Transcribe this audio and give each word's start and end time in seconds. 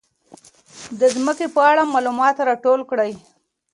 د 0.99 1.01
ځمکې 1.15 1.47
په 1.55 1.61
اړه 1.71 1.83
معلومات 1.93 2.35
راټول 2.47 2.79
کړئ. 2.89 3.11